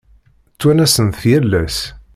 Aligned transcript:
Ttwanasen-t 0.53 1.17
yal 1.29 1.51
ass. 1.63 1.79